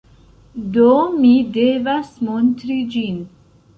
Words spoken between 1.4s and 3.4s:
devas montri ĝin.